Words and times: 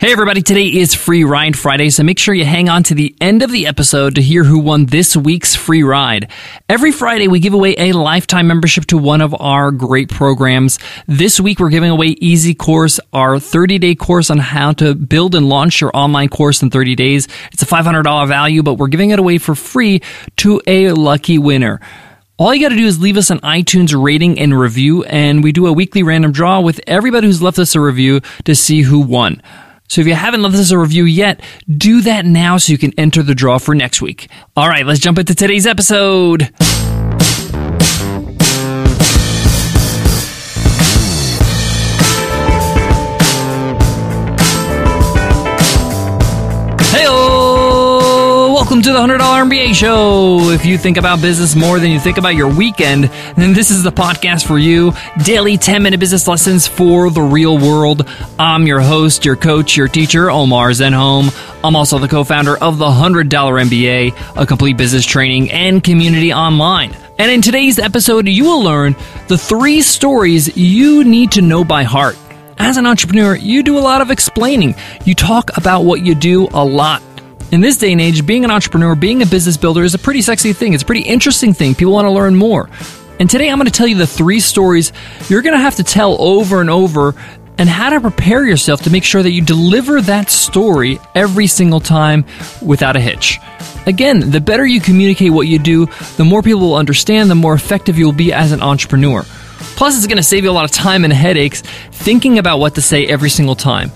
Hey 0.00 0.12
everybody, 0.12 0.40
today 0.40 0.64
is 0.64 0.94
Free 0.94 1.24
Ride 1.24 1.58
Friday, 1.58 1.90
so 1.90 2.02
make 2.02 2.18
sure 2.18 2.32
you 2.32 2.46
hang 2.46 2.70
on 2.70 2.82
to 2.84 2.94
the 2.94 3.14
end 3.20 3.42
of 3.42 3.52
the 3.52 3.66
episode 3.66 4.14
to 4.14 4.22
hear 4.22 4.44
who 4.44 4.58
won 4.58 4.86
this 4.86 5.14
week's 5.14 5.54
free 5.54 5.82
ride. 5.82 6.30
Every 6.70 6.90
Friday 6.90 7.28
we 7.28 7.38
give 7.38 7.52
away 7.52 7.74
a 7.76 7.92
lifetime 7.92 8.46
membership 8.46 8.86
to 8.86 8.96
one 8.96 9.20
of 9.20 9.38
our 9.38 9.70
great 9.70 10.08
programs. 10.08 10.78
This 11.06 11.38
week 11.38 11.60
we're 11.60 11.68
giving 11.68 11.90
away 11.90 12.16
Easy 12.18 12.54
Course, 12.54 12.98
our 13.12 13.34
30-day 13.34 13.96
course 13.96 14.30
on 14.30 14.38
how 14.38 14.72
to 14.72 14.94
build 14.94 15.34
and 15.34 15.50
launch 15.50 15.82
your 15.82 15.90
online 15.92 16.30
course 16.30 16.62
in 16.62 16.70
30 16.70 16.94
days. 16.94 17.28
It's 17.52 17.62
a 17.62 17.66
$500 17.66 18.26
value, 18.26 18.62
but 18.62 18.78
we're 18.78 18.88
giving 18.88 19.10
it 19.10 19.18
away 19.18 19.36
for 19.36 19.54
free 19.54 20.00
to 20.36 20.62
a 20.66 20.92
lucky 20.92 21.36
winner. 21.36 21.78
All 22.38 22.54
you 22.54 22.62
got 22.62 22.70
to 22.70 22.76
do 22.76 22.86
is 22.86 22.98
leave 22.98 23.18
us 23.18 23.28
an 23.28 23.40
iTunes 23.40 24.02
rating 24.02 24.38
and 24.38 24.58
review, 24.58 25.04
and 25.04 25.44
we 25.44 25.52
do 25.52 25.66
a 25.66 25.74
weekly 25.74 26.02
random 26.02 26.32
draw 26.32 26.60
with 26.60 26.80
everybody 26.86 27.26
who's 27.26 27.42
left 27.42 27.58
us 27.58 27.74
a 27.74 27.80
review 27.82 28.22
to 28.46 28.54
see 28.54 28.80
who 28.80 29.00
won. 29.00 29.42
So 29.90 30.00
if 30.00 30.06
you 30.06 30.14
haven't 30.14 30.42
left 30.42 30.54
us 30.54 30.70
a 30.70 30.78
review 30.78 31.04
yet, 31.04 31.42
do 31.68 32.00
that 32.02 32.24
now 32.24 32.58
so 32.58 32.70
you 32.70 32.78
can 32.78 32.92
enter 32.96 33.24
the 33.24 33.34
draw 33.34 33.58
for 33.58 33.74
next 33.74 34.00
week. 34.00 34.30
All 34.56 34.68
right, 34.68 34.86
let's 34.86 35.00
jump 35.00 35.18
into 35.18 35.34
today's 35.34 35.66
episode. 35.66 36.48
Welcome 48.80 48.94
to 48.94 49.14
the 49.14 49.18
$100 49.18 49.50
MBA 49.50 49.74
show. 49.74 50.38
If 50.48 50.64
you 50.64 50.78
think 50.78 50.96
about 50.96 51.20
business 51.20 51.54
more 51.54 51.78
than 51.78 51.90
you 51.90 52.00
think 52.00 52.16
about 52.16 52.34
your 52.34 52.48
weekend, 52.48 53.04
then 53.36 53.52
this 53.52 53.70
is 53.70 53.82
the 53.82 53.92
podcast 53.92 54.46
for 54.46 54.58
you. 54.58 54.94
Daily 55.22 55.58
10 55.58 55.82
minute 55.82 56.00
business 56.00 56.26
lessons 56.26 56.66
for 56.66 57.10
the 57.10 57.20
real 57.20 57.58
world. 57.58 58.08
I'm 58.38 58.66
your 58.66 58.80
host, 58.80 59.26
your 59.26 59.36
coach, 59.36 59.76
your 59.76 59.86
teacher, 59.86 60.30
Omar 60.30 60.70
Zenhom. 60.70 61.30
I'm 61.62 61.76
also 61.76 61.98
the 61.98 62.08
co 62.08 62.24
founder 62.24 62.56
of 62.56 62.78
the 62.78 62.86
$100 62.86 63.28
MBA, 63.28 64.40
a 64.40 64.46
complete 64.46 64.78
business 64.78 65.04
training 65.04 65.50
and 65.50 65.84
community 65.84 66.32
online. 66.32 66.96
And 67.18 67.30
in 67.30 67.42
today's 67.42 67.78
episode, 67.78 68.28
you 68.28 68.44
will 68.44 68.62
learn 68.62 68.96
the 69.28 69.36
three 69.36 69.82
stories 69.82 70.56
you 70.56 71.04
need 71.04 71.32
to 71.32 71.42
know 71.42 71.64
by 71.64 71.82
heart. 71.82 72.16
As 72.56 72.78
an 72.78 72.86
entrepreneur, 72.86 73.34
you 73.36 73.62
do 73.62 73.78
a 73.78 73.80
lot 73.80 74.00
of 74.00 74.10
explaining. 74.10 74.74
You 75.04 75.14
talk 75.14 75.54
about 75.58 75.82
what 75.82 76.00
you 76.00 76.14
do 76.14 76.48
a 76.54 76.64
lot. 76.64 77.02
In 77.52 77.60
this 77.60 77.76
day 77.78 77.90
and 77.90 78.00
age, 78.00 78.24
being 78.24 78.44
an 78.44 78.50
entrepreneur, 78.52 78.94
being 78.94 79.22
a 79.22 79.26
business 79.26 79.56
builder 79.56 79.82
is 79.82 79.94
a 79.94 79.98
pretty 79.98 80.22
sexy 80.22 80.52
thing. 80.52 80.72
It's 80.72 80.84
a 80.84 80.86
pretty 80.86 81.02
interesting 81.02 81.52
thing. 81.52 81.74
People 81.74 81.92
want 81.92 82.06
to 82.06 82.12
learn 82.12 82.36
more. 82.36 82.70
And 83.18 83.28
today 83.28 83.50
I'm 83.50 83.58
going 83.58 83.66
to 83.66 83.72
tell 83.72 83.88
you 83.88 83.96
the 83.96 84.06
three 84.06 84.38
stories 84.38 84.92
you're 85.28 85.42
going 85.42 85.56
to 85.56 85.60
have 85.60 85.74
to 85.76 85.82
tell 85.82 86.16
over 86.22 86.60
and 86.60 86.70
over 86.70 87.16
and 87.58 87.68
how 87.68 87.90
to 87.90 88.00
prepare 88.00 88.46
yourself 88.46 88.82
to 88.82 88.90
make 88.90 89.02
sure 89.02 89.20
that 89.20 89.32
you 89.32 89.42
deliver 89.42 90.00
that 90.00 90.30
story 90.30 91.00
every 91.16 91.48
single 91.48 91.80
time 91.80 92.24
without 92.62 92.94
a 92.94 93.00
hitch. 93.00 93.40
Again, 93.84 94.30
the 94.30 94.40
better 94.40 94.64
you 94.64 94.80
communicate 94.80 95.32
what 95.32 95.48
you 95.48 95.58
do, 95.58 95.86
the 96.16 96.24
more 96.24 96.42
people 96.42 96.60
will 96.60 96.76
understand, 96.76 97.28
the 97.28 97.34
more 97.34 97.54
effective 97.54 97.98
you'll 97.98 98.12
be 98.12 98.32
as 98.32 98.52
an 98.52 98.62
entrepreneur. 98.62 99.24
Plus, 99.74 99.96
it's 99.96 100.06
going 100.06 100.18
to 100.18 100.22
save 100.22 100.44
you 100.44 100.50
a 100.50 100.52
lot 100.52 100.64
of 100.66 100.70
time 100.70 101.02
and 101.02 101.12
headaches 101.12 101.62
thinking 101.90 102.38
about 102.38 102.60
what 102.60 102.76
to 102.76 102.80
say 102.80 103.06
every 103.06 103.28
single 103.28 103.56
time. 103.56 103.90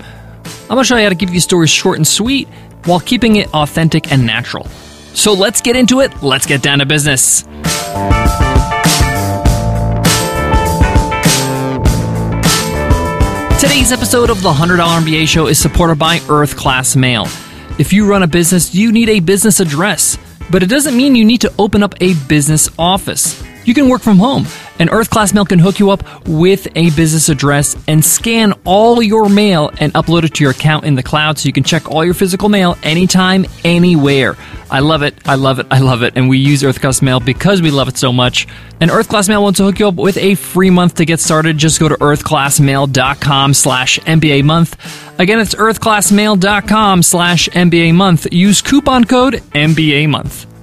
I'm 0.63 0.69
going 0.69 0.81
to 0.81 0.83
show 0.83 0.97
you 0.97 1.03
how 1.03 1.09
to 1.09 1.15
keep 1.15 1.29
these 1.29 1.43
stories 1.43 1.69
short 1.69 1.97
and 1.97 2.05
sweet 2.05 2.49
while 2.85 2.99
keeping 2.99 3.35
it 3.35 3.53
authentic 3.53 4.11
and 4.11 4.25
natural. 4.25 4.65
So 5.13 5.33
let's 5.33 5.61
get 5.61 5.75
into 5.75 6.01
it. 6.01 6.21
Let's 6.21 6.45
get 6.45 6.61
down 6.61 6.79
to 6.79 6.85
business. 6.85 7.43
Today's 13.59 13.91
episode 13.91 14.29
of 14.29 14.41
the 14.41 14.51
$100 14.51 14.77
MBA 14.77 15.27
show 15.27 15.47
is 15.47 15.59
supported 15.59 15.97
by 15.97 16.19
Earth 16.29 16.55
Class 16.55 16.95
Mail. 16.95 17.25
If 17.77 17.93
you 17.93 18.07
run 18.07 18.23
a 18.23 18.27
business, 18.27 18.73
you 18.73 18.91
need 18.91 19.09
a 19.09 19.19
business 19.19 19.59
address, 19.59 20.17
but 20.49 20.63
it 20.63 20.67
doesn't 20.67 20.95
mean 20.95 21.15
you 21.15 21.25
need 21.25 21.41
to 21.41 21.53
open 21.59 21.83
up 21.83 21.93
a 22.01 22.13
business 22.27 22.69
office. 22.79 23.41
You 23.65 23.73
can 23.73 23.89
work 23.89 24.01
from 24.01 24.17
home 24.17 24.45
and 24.79 24.89
Earth 24.89 25.09
Class 25.09 25.33
Mail 25.33 25.45
can 25.45 25.59
hook 25.59 25.79
you 25.79 25.89
up 25.89 26.27
with 26.27 26.67
a 26.75 26.91
business 26.91 27.29
address 27.29 27.75
and 27.87 28.03
scan 28.03 28.53
all 28.65 29.01
your 29.01 29.29
mail 29.29 29.71
and 29.79 29.93
upload 29.93 30.23
it 30.23 30.33
to 30.35 30.43
your 30.43 30.51
account 30.51 30.85
in 30.85 30.95
the 30.95 31.03
cloud 31.03 31.39
so 31.39 31.47
you 31.47 31.53
can 31.53 31.63
check 31.63 31.89
all 31.89 32.03
your 32.03 32.13
physical 32.13 32.49
mail 32.49 32.77
anytime, 32.83 33.45
anywhere. 33.63 34.35
I 34.69 34.79
love 34.79 35.03
it. 35.03 35.15
I 35.25 35.35
love 35.35 35.59
it. 35.59 35.67
I 35.71 35.79
love 35.79 36.03
it. 36.03 36.13
And 36.15 36.27
we 36.27 36.37
use 36.37 36.63
Earth 36.63 36.81
Class 36.81 37.01
Mail 37.01 37.19
because 37.19 37.61
we 37.61 37.71
love 37.71 37.87
it 37.87 37.97
so 37.97 38.11
much. 38.11 38.47
And 38.81 38.91
Earth 38.91 39.07
Class 39.07 39.29
Mail 39.29 39.41
wants 39.41 39.57
to 39.57 39.63
hook 39.63 39.79
you 39.79 39.87
up 39.87 39.95
with 39.95 40.17
a 40.17 40.35
free 40.35 40.69
month 40.69 40.95
to 40.95 41.05
get 41.05 41.19
started. 41.19 41.57
Just 41.57 41.79
go 41.79 41.87
to 41.87 41.95
earthclassmail.com 41.95 43.53
slash 43.53 43.99
MBA 43.99 44.43
month. 44.43 45.19
Again, 45.19 45.39
it's 45.39 45.55
earthclassmail.com 45.55 47.03
slash 47.03 47.49
MBA 47.49 47.95
month. 47.95 48.27
Use 48.33 48.61
coupon 48.61 49.05
code 49.05 49.35
MBA 49.53 50.09
month 50.09 50.54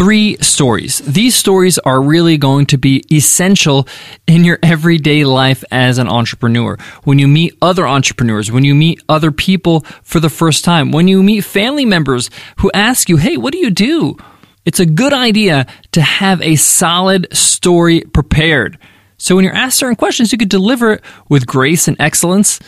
three 0.00 0.34
stories. 0.40 1.00
These 1.00 1.34
stories 1.34 1.78
are 1.80 2.00
really 2.00 2.38
going 2.38 2.64
to 2.64 2.78
be 2.78 3.04
essential 3.12 3.86
in 4.26 4.44
your 4.46 4.58
everyday 4.62 5.26
life 5.26 5.62
as 5.70 5.98
an 5.98 6.08
entrepreneur. 6.08 6.78
When 7.04 7.18
you 7.18 7.28
meet 7.28 7.54
other 7.60 7.86
entrepreneurs, 7.86 8.50
when 8.50 8.64
you 8.64 8.74
meet 8.74 9.02
other 9.10 9.30
people 9.30 9.84
for 10.02 10.18
the 10.18 10.30
first 10.30 10.64
time, 10.64 10.90
when 10.90 11.06
you 11.06 11.22
meet 11.22 11.44
family 11.44 11.84
members 11.84 12.30
who 12.60 12.70
ask 12.72 13.10
you, 13.10 13.18
Hey, 13.18 13.36
what 13.36 13.52
do 13.52 13.58
you 13.58 13.68
do? 13.68 14.16
It's 14.64 14.80
a 14.80 14.86
good 14.86 15.12
idea 15.12 15.66
to 15.92 16.00
have 16.00 16.40
a 16.40 16.56
solid 16.56 17.26
story 17.36 18.00
prepared. 18.00 18.78
So 19.18 19.36
when 19.36 19.44
you're 19.44 19.52
asked 19.52 19.76
certain 19.76 19.96
questions, 19.96 20.32
you 20.32 20.38
could 20.38 20.48
deliver 20.48 20.94
it 20.94 21.04
with 21.28 21.46
grace 21.46 21.88
and 21.88 22.00
excellence 22.00 22.58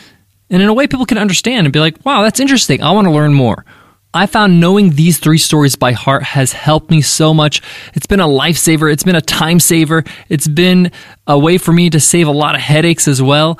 and 0.51 0.61
in 0.61 0.69
a 0.69 0.73
way 0.75 0.85
people 0.85 1.07
can 1.07 1.17
understand 1.17 1.65
and 1.65 1.73
be 1.73 1.79
like, 1.79 2.05
wow, 2.05 2.21
that's 2.21 2.39
interesting. 2.39 2.83
I 2.83 2.91
want 2.91 3.05
to 3.05 3.11
learn 3.11 3.33
more. 3.33 3.65
I 4.13 4.27
found 4.27 4.59
knowing 4.59 4.91
these 4.91 5.17
three 5.17 5.39
stories 5.39 5.75
by 5.75 5.93
heart 5.93 6.21
has 6.21 6.53
helped 6.53 6.91
me 6.91 7.01
so 7.01 7.33
much. 7.33 7.63
It's 7.95 8.05
been 8.05 8.19
a 8.19 8.27
lifesaver. 8.27 8.91
It's 8.91 9.03
been 9.03 9.15
a 9.15 9.21
time 9.21 9.59
saver. 9.59 10.03
It's 10.29 10.47
been 10.47 10.91
a 11.25 11.39
way 11.39 11.57
for 11.57 11.73
me 11.73 11.89
to 11.89 11.99
save 11.99 12.27
a 12.27 12.31
lot 12.31 12.53
of 12.53 12.61
headaches 12.61 13.07
as 13.07 13.23
well, 13.23 13.57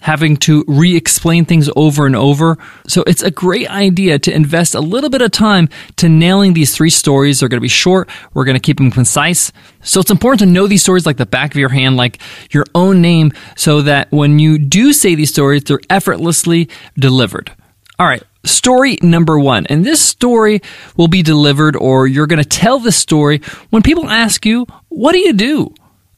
having 0.00 0.36
to 0.36 0.64
re 0.68 0.96
explain 0.96 1.44
things 1.44 1.68
over 1.74 2.06
and 2.06 2.14
over. 2.14 2.56
So 2.86 3.02
it's 3.04 3.22
a 3.22 3.32
great 3.32 3.68
idea 3.68 4.20
to 4.20 4.32
invest 4.32 4.76
a 4.76 4.80
little 4.80 5.10
bit 5.10 5.22
of 5.22 5.32
time 5.32 5.68
to 5.96 6.08
nailing 6.08 6.54
these 6.54 6.72
three 6.72 6.90
stories. 6.90 7.40
They're 7.40 7.48
going 7.48 7.58
to 7.58 7.60
be 7.60 7.66
short. 7.66 8.08
We're 8.32 8.44
going 8.44 8.56
to 8.56 8.62
keep 8.62 8.76
them 8.76 8.92
concise. 8.92 9.50
So 9.82 9.98
it's 9.98 10.12
important 10.12 10.38
to 10.38 10.46
know 10.46 10.68
these 10.68 10.82
stories 10.82 11.04
like 11.04 11.16
the 11.16 11.26
back 11.26 11.50
of 11.50 11.56
your 11.56 11.70
hand, 11.70 11.96
like 11.96 12.20
your 12.52 12.64
own 12.76 13.02
name, 13.02 13.32
so 13.56 13.82
that 13.82 14.12
when 14.12 14.38
you 14.38 14.58
do 14.58 14.92
say 14.92 15.16
these 15.16 15.30
stories, 15.30 15.64
they're 15.64 15.80
effortlessly 15.90 16.68
delivered. 16.96 17.50
All 17.98 18.06
right 18.06 18.22
story 18.46 18.98
number 19.02 19.38
one. 19.38 19.66
And 19.66 19.84
this 19.84 20.00
story 20.00 20.60
will 20.96 21.08
be 21.08 21.22
delivered, 21.22 21.76
or 21.76 22.06
you're 22.06 22.26
going 22.26 22.42
to 22.42 22.48
tell 22.48 22.78
this 22.78 22.96
story 22.96 23.40
when 23.70 23.82
people 23.82 24.08
ask 24.08 24.46
you, 24.46 24.66
What 24.88 25.12
do 25.12 25.18
you 25.18 25.32
do? 25.32 25.74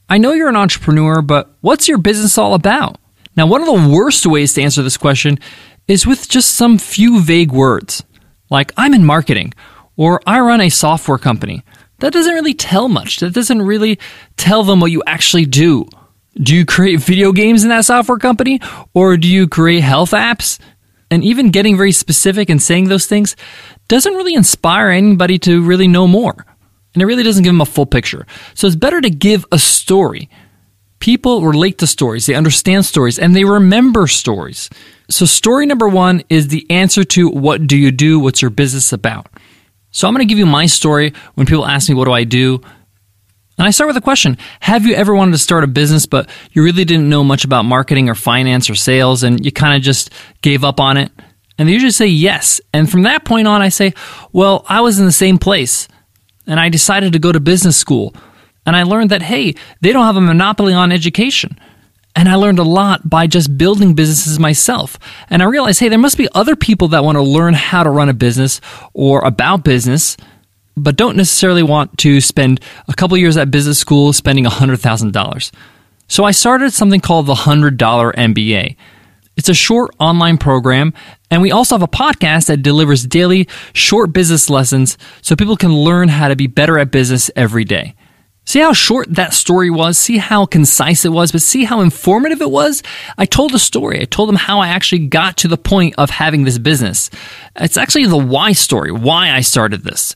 I 0.08 0.18
know 0.18 0.32
you're 0.32 0.48
an 0.48 0.56
entrepreneur, 0.56 1.20
but 1.20 1.54
what's 1.60 1.88
your 1.88 1.98
business 1.98 2.38
all 2.38 2.54
about? 2.54 2.98
Now, 3.36 3.46
one 3.46 3.60
of 3.60 3.66
the 3.66 3.94
worst 3.94 4.26
ways 4.26 4.54
to 4.54 4.62
answer 4.62 4.82
this 4.82 4.96
question 4.96 5.38
is 5.86 6.06
with 6.06 6.28
just 6.28 6.54
some 6.54 6.78
few 6.78 7.20
vague 7.20 7.52
words, 7.52 8.04
like 8.50 8.72
I'm 8.76 8.94
in 8.94 9.04
marketing, 9.04 9.54
or 9.96 10.20
I 10.26 10.40
run 10.40 10.60
a 10.60 10.70
software 10.70 11.18
company. 11.18 11.62
That 11.98 12.12
doesn't 12.12 12.34
really 12.34 12.54
tell 12.54 12.88
much. 12.88 13.18
That 13.18 13.34
doesn't 13.34 13.62
really 13.62 13.98
tell 14.36 14.62
them 14.62 14.80
what 14.80 14.90
you 14.90 15.02
actually 15.06 15.46
do. 15.46 15.86
Do 16.34 16.54
you 16.54 16.64
create 16.64 17.00
video 17.00 17.32
games 17.32 17.64
in 17.64 17.70
that 17.70 17.84
software 17.84 18.18
company? 18.18 18.60
Or 18.94 19.16
do 19.16 19.26
you 19.26 19.48
create 19.48 19.80
health 19.80 20.12
apps? 20.12 20.58
And 21.10 21.24
even 21.24 21.50
getting 21.50 21.76
very 21.76 21.92
specific 21.92 22.50
and 22.50 22.60
saying 22.60 22.88
those 22.88 23.06
things 23.06 23.34
doesn't 23.88 24.14
really 24.14 24.34
inspire 24.34 24.90
anybody 24.90 25.38
to 25.40 25.62
really 25.62 25.88
know 25.88 26.06
more. 26.06 26.44
And 26.94 27.02
it 27.02 27.06
really 27.06 27.22
doesn't 27.22 27.44
give 27.44 27.52
them 27.52 27.60
a 27.60 27.66
full 27.66 27.86
picture. 27.86 28.26
So 28.54 28.66
it's 28.66 28.76
better 28.76 29.00
to 29.00 29.10
give 29.10 29.46
a 29.52 29.58
story. 29.58 30.28
People 31.00 31.42
relate 31.42 31.78
to 31.78 31.86
stories, 31.86 32.26
they 32.26 32.34
understand 32.34 32.84
stories, 32.84 33.18
and 33.18 33.34
they 33.34 33.44
remember 33.44 34.06
stories. 34.08 34.68
So, 35.08 35.24
story 35.24 35.64
number 35.64 35.88
one 35.88 36.22
is 36.28 36.48
the 36.48 36.66
answer 36.70 37.04
to 37.04 37.30
what 37.30 37.66
do 37.66 37.76
you 37.76 37.92
do? 37.92 38.18
What's 38.18 38.42
your 38.42 38.50
business 38.50 38.92
about? 38.92 39.28
So, 39.92 40.08
I'm 40.08 40.12
going 40.12 40.26
to 40.26 40.28
give 40.28 40.38
you 40.38 40.44
my 40.46 40.66
story 40.66 41.14
when 41.34 41.46
people 41.46 41.64
ask 41.64 41.88
me, 41.88 41.94
What 41.94 42.06
do 42.06 42.12
I 42.12 42.24
do? 42.24 42.60
And 43.58 43.66
I 43.66 43.70
start 43.70 43.88
with 43.88 43.96
a 43.96 44.00
question 44.00 44.38
Have 44.60 44.86
you 44.86 44.94
ever 44.94 45.14
wanted 45.14 45.32
to 45.32 45.38
start 45.38 45.64
a 45.64 45.66
business, 45.66 46.06
but 46.06 46.30
you 46.52 46.62
really 46.62 46.84
didn't 46.84 47.08
know 47.08 47.24
much 47.24 47.44
about 47.44 47.64
marketing 47.64 48.08
or 48.08 48.14
finance 48.14 48.70
or 48.70 48.74
sales, 48.74 49.22
and 49.24 49.44
you 49.44 49.52
kind 49.52 49.76
of 49.76 49.82
just 49.82 50.10
gave 50.40 50.64
up 50.64 50.80
on 50.80 50.96
it? 50.96 51.10
And 51.58 51.68
they 51.68 51.72
usually 51.72 51.90
say 51.90 52.06
yes. 52.06 52.60
And 52.72 52.88
from 52.88 53.02
that 53.02 53.24
point 53.24 53.48
on, 53.48 53.60
I 53.60 53.68
say, 53.68 53.94
Well, 54.32 54.64
I 54.68 54.80
was 54.80 54.98
in 54.98 55.06
the 55.06 55.12
same 55.12 55.38
place, 55.38 55.88
and 56.46 56.60
I 56.60 56.68
decided 56.68 57.12
to 57.12 57.18
go 57.18 57.32
to 57.32 57.40
business 57.40 57.76
school. 57.76 58.14
And 58.64 58.76
I 58.76 58.82
learned 58.82 59.10
that, 59.10 59.22
hey, 59.22 59.54
they 59.80 59.94
don't 59.94 60.04
have 60.04 60.16
a 60.16 60.20
monopoly 60.20 60.74
on 60.74 60.92
education. 60.92 61.58
And 62.14 62.28
I 62.28 62.34
learned 62.34 62.58
a 62.58 62.64
lot 62.64 63.08
by 63.08 63.26
just 63.26 63.56
building 63.56 63.94
businesses 63.94 64.38
myself. 64.38 64.98
And 65.30 65.42
I 65.42 65.46
realized, 65.46 65.80
hey, 65.80 65.88
there 65.88 65.98
must 65.98 66.18
be 66.18 66.28
other 66.34 66.54
people 66.54 66.88
that 66.88 67.02
want 67.02 67.16
to 67.16 67.22
learn 67.22 67.54
how 67.54 67.82
to 67.82 67.88
run 67.88 68.10
a 68.10 68.12
business 68.12 68.60
or 68.92 69.24
about 69.24 69.64
business 69.64 70.18
but 70.78 70.96
don't 70.96 71.16
necessarily 71.16 71.62
want 71.62 71.98
to 71.98 72.20
spend 72.20 72.60
a 72.88 72.94
couple 72.94 73.16
years 73.16 73.36
at 73.36 73.50
business 73.50 73.78
school 73.78 74.12
spending 74.12 74.44
$100,000. 74.44 75.50
So 76.08 76.24
I 76.24 76.30
started 76.30 76.72
something 76.72 77.00
called 77.00 77.26
the 77.26 77.34
$100 77.34 77.76
MBA. 77.78 78.76
It's 79.36 79.48
a 79.48 79.54
short 79.54 79.94
online 80.00 80.36
program, 80.36 80.92
and 81.30 81.42
we 81.42 81.52
also 81.52 81.76
have 81.76 81.82
a 81.82 81.88
podcast 81.88 82.46
that 82.46 82.62
delivers 82.62 83.06
daily 83.06 83.46
short 83.72 84.12
business 84.12 84.50
lessons 84.50 84.98
so 85.22 85.36
people 85.36 85.56
can 85.56 85.72
learn 85.72 86.08
how 86.08 86.28
to 86.28 86.34
be 86.34 86.48
better 86.48 86.78
at 86.78 86.90
business 86.90 87.30
every 87.36 87.64
day. 87.64 87.94
See 88.48 88.60
how 88.60 88.72
short 88.72 89.14
that 89.14 89.34
story 89.34 89.68
was? 89.68 89.98
See 89.98 90.16
how 90.16 90.46
concise 90.46 91.04
it 91.04 91.12
was, 91.12 91.32
but 91.32 91.42
see 91.42 91.64
how 91.64 91.82
informative 91.82 92.40
it 92.40 92.50
was? 92.50 92.82
I 93.18 93.26
told 93.26 93.54
a 93.54 93.58
story. 93.58 94.00
I 94.00 94.06
told 94.06 94.30
them 94.30 94.36
how 94.36 94.60
I 94.60 94.68
actually 94.68 95.06
got 95.06 95.36
to 95.36 95.48
the 95.48 95.58
point 95.58 95.94
of 95.98 96.08
having 96.08 96.44
this 96.44 96.56
business. 96.56 97.10
It's 97.56 97.76
actually 97.76 98.06
the 98.06 98.16
why 98.16 98.52
story, 98.52 98.90
why 98.90 99.32
I 99.32 99.42
started 99.42 99.84
this. 99.84 100.14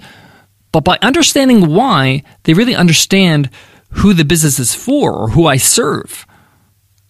But 0.72 0.84
by 0.84 0.98
understanding 1.02 1.66
why, 1.66 2.22
they 2.44 2.54
really 2.54 2.74
understand 2.74 3.50
who 3.90 4.14
the 4.14 4.24
business 4.24 4.58
is 4.58 4.74
for 4.74 5.12
or 5.12 5.28
who 5.28 5.46
I 5.46 5.58
serve. 5.58 6.26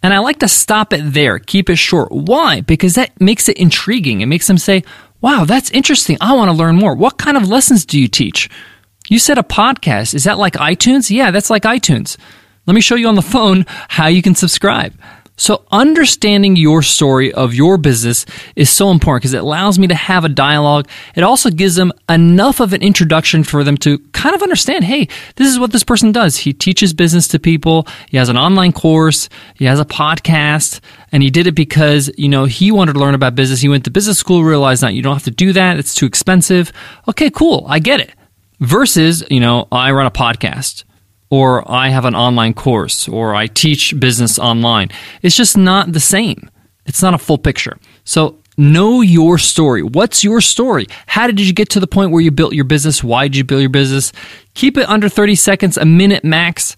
And 0.03 0.13
I 0.13 0.19
like 0.19 0.41
to 0.41 0.49
stop 0.49 0.93
it 0.93 1.13
there, 1.13 1.39
keep 1.39 1.71
it 1.71 1.77
short. 1.77 2.11
Why? 2.11 2.61
Because 2.61 2.95
that 2.95 3.21
makes 3.21 3.49
it 3.49 3.57
intriguing. 3.57 4.21
It 4.21 4.27
makes 4.27 4.49
them 4.49 4.59
say, 4.59 4.83
wow, 5.21 5.45
that's 5.45 5.71
interesting. 5.71 6.19
I 6.21 6.35
want 6.35 6.51
to 6.51 6.57
learn 6.57 6.77
more. 6.77 6.97
What 6.97 7.19
kind 7.19 7.37
of 7.37 7.49
lessons 7.49 7.87
do 7.87 8.01
you 8.01 8.09
teach? 8.09 8.51
You 9.09 9.21
said 9.21 9.39
a 9.39 9.43
podcast. 9.43 10.15
Is 10.15 10.25
that 10.25 10.39
like 10.39 10.55
iTunes? 10.55 11.09
Yeah, 11.11 11.31
that's 11.31 11.51
like 11.51 11.63
iTunes. 11.63 12.17
Let 12.67 12.75
me 12.75 12.81
show 12.81 12.97
you 12.97 13.09
on 13.09 13.15
the 13.15 13.23
phone 13.23 13.65
how 13.89 14.09
you 14.09 14.23
can 14.23 14.35
subscribe. 14.35 14.95
So, 15.43 15.65
understanding 15.73 16.55
your 16.55 16.83
story 16.83 17.33
of 17.33 17.53
your 17.53 17.77
business 17.77 18.27
is 18.55 18.71
so 18.71 18.93
important 18.93 19.23
because 19.23 19.35
it 19.35 19.43
allows 19.43 19.77
me 19.77 19.89
to 19.89 19.95
have 19.97 20.25
a 20.25 20.29
dialogue. 20.29 20.87
It 21.17 21.25
also 21.25 21.51
gives 21.51 21.75
them 21.75 21.93
enough 22.09 22.61
of 22.61 22.73
an 22.73 22.81
introduction 22.81 23.43
for 23.43 23.65
them 23.65 23.77
to 23.79 23.99
kind 24.13 24.37
of 24.37 24.43
understand 24.43 24.85
hey, 24.85 25.09
this 25.35 25.49
is 25.49 25.59
what 25.59 25.73
this 25.73 25.83
person 25.83 26.13
does. 26.13 26.37
He 26.37 26.53
teaches 26.53 26.95
business 26.95 27.27
to 27.27 27.41
people, 27.41 27.89
he 28.09 28.19
has 28.19 28.29
an 28.29 28.39
online 28.39 28.73
course, 28.73 29.29
he 29.57 29.65
has 29.65 29.81
a 29.81 29.85
podcast, 29.85 30.79
and 31.11 31.25
he 31.25 31.29
did 31.29 31.49
it 31.49 31.57
because, 31.57 32.09
you 32.17 32.29
know, 32.29 32.45
he 32.45 32.71
wanted 32.71 32.93
to 32.93 33.01
learn 33.01 33.17
about 33.17 33.35
business. 33.35 33.61
He 33.61 33.69
went 33.69 33.83
to 33.87 33.91
business 33.91 34.21
school, 34.21 34.45
realized 34.45 34.85
that 34.85 34.95
you 34.95 35.03
don't 35.03 35.15
have 35.15 35.25
to 35.25 35.33
do 35.33 35.53
that, 35.55 35.77
it's 35.77 35.97
too 35.97 36.07
expensive. 36.07 36.71
Okay, 37.09 37.31
cool, 37.31 37.65
I 37.69 37.81
get 37.81 37.99
it. 37.99 38.13
Versus, 38.61 39.25
you 39.29 39.41
know, 39.41 39.67
I 39.73 39.91
run 39.91 40.07
a 40.07 40.13
podcast 40.13 40.85
or 41.33 41.65
I 41.67 41.89
have 41.89 42.05
an 42.05 42.15
online 42.15 42.53
course, 42.53 43.09
or 43.09 43.35
I 43.35 43.47
teach 43.47 43.99
business 43.99 44.39
online. 44.39 44.91
It's 45.23 45.35
just 45.35 45.57
not 45.57 45.91
the 45.95 45.99
same. 45.99 46.51
It's 46.85 47.01
not 47.01 47.15
a 47.15 47.19
full 47.19 47.39
picture. 47.39 47.79
So, 48.05 48.37
know 48.59 49.01
your 49.01 49.39
story. 49.39 49.83
What's 49.83 50.23
your 50.23 50.43
story? 50.43 50.89
How 51.07 51.27
did 51.27 51.41
you 51.41 51.55
get 51.55 51.71
to 51.71 51.81
the 51.81 51.87
point 51.87 52.11
where 52.11 52.21
you 52.21 52.31
built 52.31 52.53
your 52.53 52.67
business? 52.67 53.03
Why 53.03 53.29
did 53.29 53.39
you 53.39 53.45
build 53.45 53.63
your 53.63 53.71
business? 53.71 54.13
Keep 54.53 54.77
it 54.77 54.87
under 54.91 55.09
30 55.09 55.35
seconds, 55.37 55.79
a 55.79 55.87
minute 55.87 56.23
max, 56.23 56.77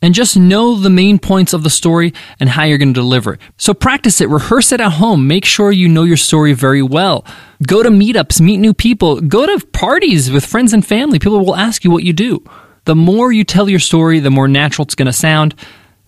and 0.00 0.14
just 0.14 0.38
know 0.38 0.74
the 0.74 0.88
main 0.88 1.18
points 1.18 1.52
of 1.52 1.62
the 1.62 1.68
story 1.68 2.14
and 2.40 2.48
how 2.48 2.64
you're 2.64 2.78
going 2.78 2.94
to 2.94 2.98
deliver 2.98 3.34
it. 3.34 3.40
So, 3.58 3.74
practice 3.74 4.22
it, 4.22 4.30
rehearse 4.30 4.72
it 4.72 4.80
at 4.80 4.92
home. 4.92 5.26
Make 5.26 5.44
sure 5.44 5.70
you 5.70 5.90
know 5.90 6.04
your 6.04 6.16
story 6.16 6.54
very 6.54 6.82
well. 6.82 7.26
Go 7.66 7.82
to 7.82 7.90
meetups, 7.90 8.40
meet 8.40 8.56
new 8.56 8.72
people, 8.72 9.20
go 9.20 9.44
to 9.44 9.66
parties 9.66 10.30
with 10.30 10.46
friends 10.46 10.72
and 10.72 10.86
family. 10.86 11.18
People 11.18 11.44
will 11.44 11.56
ask 11.56 11.84
you 11.84 11.90
what 11.90 12.04
you 12.04 12.14
do. 12.14 12.42
The 12.84 12.96
more 12.96 13.32
you 13.32 13.44
tell 13.44 13.68
your 13.68 13.78
story, 13.78 14.20
the 14.20 14.30
more 14.30 14.48
natural 14.48 14.84
it's 14.84 14.94
going 14.94 15.06
to 15.06 15.12
sound, 15.12 15.54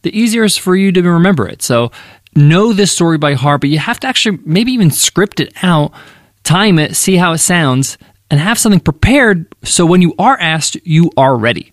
the 0.03 0.17
easier 0.17 0.45
it's 0.45 0.57
for 0.57 0.77
you 0.77 0.93
to 0.93 1.03
remember 1.03 1.49
it. 1.49 1.63
So 1.63 1.93
know 2.35 2.73
this 2.73 2.93
story 2.93 3.19
by 3.19 3.35
heart, 3.35 3.61
but 3.61 3.71
you 3.71 3.79
have 3.79 4.01
to 4.01 4.07
actually 4.07 4.39
maybe 4.45 4.73
even 4.73 4.91
script 4.91 5.41
it 5.41 5.53
out, 5.63 5.93
time 6.43 6.79
it, 6.79 6.97
see 6.97 7.17
how 7.17 7.33
it 7.33 7.39
sounds, 7.39 7.97
and 8.31 8.41
have 8.41 8.59
something 8.59 8.81
prepared 8.81 9.47
so 9.63 9.87
when 9.87 10.03
you 10.03 10.15
are 10.19 10.39
asked, 10.39 10.77
you 10.85 11.11
are 11.17 11.37
ready. 11.37 11.73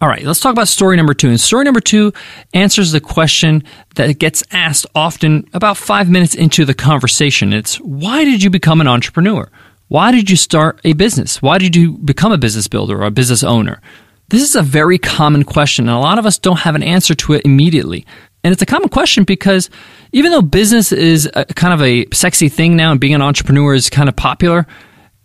All 0.00 0.08
right, 0.08 0.22
let's 0.22 0.40
talk 0.40 0.52
about 0.52 0.68
story 0.68 0.96
number 0.96 1.14
two. 1.14 1.30
And 1.30 1.40
story 1.40 1.64
number 1.64 1.80
two 1.80 2.12
answers 2.52 2.92
the 2.92 3.00
question 3.00 3.64
that 3.94 4.18
gets 4.18 4.44
asked 4.50 4.84
often 4.94 5.48
about 5.54 5.78
five 5.78 6.10
minutes 6.10 6.34
into 6.34 6.66
the 6.66 6.74
conversation. 6.74 7.54
It's 7.54 7.76
why 7.76 8.24
did 8.24 8.42
you 8.42 8.50
become 8.50 8.82
an 8.82 8.88
entrepreneur? 8.88 9.50
Why 9.88 10.10
did 10.10 10.28
you 10.28 10.36
start 10.36 10.80
a 10.84 10.94
business? 10.94 11.40
Why 11.40 11.58
did 11.58 11.76
you 11.76 11.92
become 11.92 12.32
a 12.32 12.38
business 12.38 12.66
builder 12.66 13.00
or 13.00 13.06
a 13.06 13.10
business 13.10 13.44
owner? 13.44 13.80
This 14.28 14.42
is 14.42 14.56
a 14.56 14.62
very 14.62 14.98
common 14.98 15.44
question, 15.44 15.88
and 15.88 15.96
a 15.96 16.00
lot 16.00 16.18
of 16.18 16.26
us 16.26 16.38
don't 16.38 16.58
have 16.58 16.74
an 16.74 16.82
answer 16.82 17.14
to 17.14 17.34
it 17.34 17.42
immediately. 17.44 18.04
And 18.42 18.52
it's 18.52 18.62
a 18.62 18.66
common 18.66 18.88
question 18.88 19.22
because 19.22 19.70
even 20.10 20.32
though 20.32 20.42
business 20.42 20.90
is 20.90 21.30
a, 21.34 21.44
kind 21.44 21.72
of 21.72 21.82
a 21.82 22.06
sexy 22.12 22.48
thing 22.48 22.76
now 22.76 22.90
and 22.90 23.00
being 23.00 23.14
an 23.14 23.22
entrepreneur 23.22 23.74
is 23.74 23.88
kind 23.88 24.08
of 24.08 24.16
popular, 24.16 24.66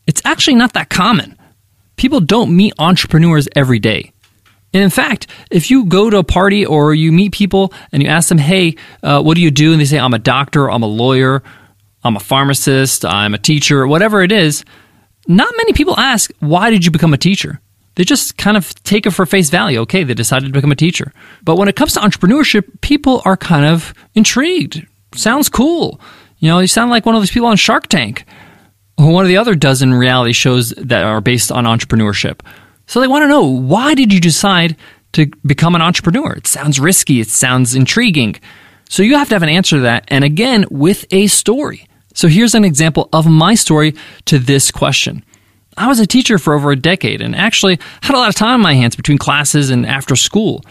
it's 0.05 0.21
actually 0.25 0.55
not 0.55 0.73
that 0.73 0.89
common. 0.89 1.37
People 1.95 2.19
don't 2.19 2.55
meet 2.55 2.73
entrepreneurs 2.77 3.47
every 3.55 3.79
day. 3.79 4.11
And 4.73 4.83
in 4.83 4.89
fact, 4.89 5.27
if 5.49 5.69
you 5.69 5.85
go 5.85 6.09
to 6.09 6.17
a 6.17 6.23
party 6.23 6.65
or 6.65 6.93
you 6.93 7.11
meet 7.11 7.33
people 7.33 7.73
and 7.91 8.01
you 8.01 8.09
ask 8.09 8.29
them, 8.29 8.37
hey, 8.37 8.75
uh, 9.03 9.21
what 9.21 9.35
do 9.35 9.41
you 9.41 9.51
do? 9.51 9.71
And 9.71 9.81
they 9.81 9.85
say, 9.85 9.99
I'm 9.99 10.13
a 10.13 10.19
doctor, 10.19 10.69
I'm 10.69 10.83
a 10.83 10.87
lawyer, 10.87 11.43
I'm 12.03 12.15
a 12.15 12.19
pharmacist, 12.19 13.05
I'm 13.05 13.33
a 13.33 13.37
teacher, 13.37 13.85
whatever 13.87 14.23
it 14.23 14.31
is, 14.31 14.65
not 15.27 15.53
many 15.57 15.73
people 15.73 15.99
ask, 15.99 16.31
why 16.39 16.69
did 16.69 16.85
you 16.85 16.91
become 16.91 17.13
a 17.13 17.17
teacher? 17.17 17.61
They 17.95 18.03
just 18.03 18.37
kind 18.37 18.57
of 18.57 18.73
take 18.83 19.05
it 19.05 19.11
for 19.11 19.25
face 19.25 19.49
value. 19.49 19.79
Okay, 19.81 20.03
they 20.03 20.13
decided 20.13 20.47
to 20.47 20.53
become 20.53 20.71
a 20.71 20.75
teacher. 20.75 21.11
But 21.43 21.57
when 21.57 21.67
it 21.67 21.75
comes 21.75 21.93
to 21.93 21.99
entrepreneurship, 21.99 22.81
people 22.81 23.21
are 23.25 23.37
kind 23.37 23.65
of 23.65 23.93
intrigued. 24.15 24.85
Sounds 25.13 25.49
cool. 25.49 25.99
You 26.39 26.49
know, 26.49 26.59
you 26.59 26.67
sound 26.67 26.89
like 26.89 27.05
one 27.05 27.15
of 27.15 27.21
those 27.21 27.31
people 27.31 27.49
on 27.49 27.57
Shark 27.57 27.87
Tank 27.87 28.25
or 28.97 29.11
one 29.11 29.23
of 29.23 29.29
the 29.29 29.37
other 29.37 29.55
dozen 29.55 29.93
reality 29.93 30.31
shows 30.31 30.71
that 30.71 31.03
are 31.03 31.21
based 31.21 31.51
on 31.51 31.65
entrepreneurship. 31.65 32.39
So 32.87 32.99
they 32.99 33.07
want 33.07 33.23
to 33.23 33.27
know 33.27 33.43
why 33.43 33.93
did 33.93 34.13
you 34.13 34.19
decide 34.19 34.75
to 35.13 35.27
become 35.45 35.75
an 35.75 35.81
entrepreneur? 35.81 36.33
It 36.33 36.47
sounds 36.47 36.79
risky, 36.79 37.19
it 37.19 37.27
sounds 37.27 37.75
intriguing. 37.75 38.35
So 38.89 39.03
you 39.03 39.17
have 39.17 39.29
to 39.29 39.35
have 39.35 39.43
an 39.43 39.49
answer 39.49 39.77
to 39.77 39.81
that, 39.83 40.05
and 40.07 40.23
again, 40.23 40.65
with 40.69 41.05
a 41.11 41.27
story. 41.27 41.87
So 42.13 42.27
here's 42.27 42.55
an 42.55 42.65
example 42.65 43.09
of 43.13 43.27
my 43.27 43.55
story 43.55 43.95
to 44.25 44.39
this 44.39 44.71
question. 44.71 45.23
I 45.77 45.87
was 45.87 45.99
a 45.99 46.07
teacher 46.07 46.37
for 46.37 46.53
over 46.53 46.71
a 46.71 46.75
decade 46.75 47.21
and 47.21 47.35
actually 47.35 47.79
had 48.01 48.15
a 48.15 48.17
lot 48.17 48.29
of 48.29 48.35
time 48.35 48.55
on 48.55 48.61
my 48.61 48.73
hands 48.73 48.95
between 48.95 49.17
classes 49.17 49.69
and 49.69 49.85
after 49.85 50.15
school. 50.15 50.63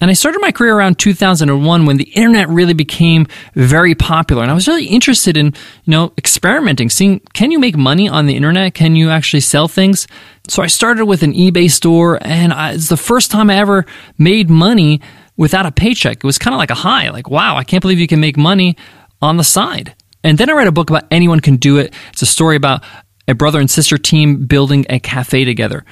And 0.00 0.10
I 0.10 0.14
started 0.14 0.40
my 0.40 0.52
career 0.52 0.76
around 0.76 0.98
2001 0.98 1.86
when 1.86 1.96
the 1.96 2.04
internet 2.04 2.48
really 2.48 2.74
became 2.74 3.26
very 3.54 3.94
popular. 3.94 4.42
And 4.42 4.50
I 4.50 4.54
was 4.54 4.68
really 4.68 4.86
interested 4.86 5.38
in, 5.38 5.46
you 5.46 5.90
know, 5.90 6.12
experimenting, 6.18 6.90
seeing 6.90 7.20
can 7.32 7.50
you 7.50 7.58
make 7.58 7.76
money 7.76 8.06
on 8.08 8.26
the 8.26 8.36
internet? 8.36 8.74
Can 8.74 8.94
you 8.94 9.08
actually 9.08 9.40
sell 9.40 9.68
things? 9.68 10.06
So 10.48 10.62
I 10.62 10.66
started 10.66 11.06
with 11.06 11.22
an 11.22 11.32
eBay 11.32 11.70
store 11.70 12.18
and 12.20 12.52
I, 12.52 12.72
it's 12.72 12.88
the 12.88 12.96
first 12.98 13.30
time 13.30 13.48
I 13.48 13.56
ever 13.56 13.86
made 14.18 14.50
money 14.50 15.00
without 15.38 15.64
a 15.64 15.72
paycheck. 15.72 16.18
It 16.18 16.24
was 16.24 16.38
kind 16.38 16.54
of 16.54 16.58
like 16.58 16.70
a 16.70 16.74
high, 16.74 17.08
like, 17.08 17.30
wow, 17.30 17.56
I 17.56 17.64
can't 17.64 17.80
believe 17.80 17.98
you 17.98 18.06
can 18.06 18.20
make 18.20 18.36
money 18.36 18.76
on 19.22 19.38
the 19.38 19.44
side. 19.44 19.94
And 20.24 20.38
then 20.38 20.50
I 20.50 20.54
read 20.54 20.66
a 20.66 20.72
book 20.72 20.90
about 20.90 21.06
Anyone 21.10 21.40
Can 21.40 21.56
Do 21.56 21.78
It. 21.78 21.94
It's 22.12 22.22
a 22.22 22.26
story 22.26 22.56
about 22.56 22.82
a 23.28 23.34
brother 23.34 23.60
and 23.60 23.70
sister 23.70 23.98
team 23.98 24.46
building 24.46 24.86
a 24.88 24.98
cafe 24.98 25.44
together 25.44 25.84